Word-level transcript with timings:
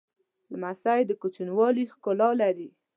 لمسی 0.51 1.01
د 1.05 1.11
کوچنیوالي 1.21 1.83
ښکلا 1.93 2.29
لري. 2.41 2.69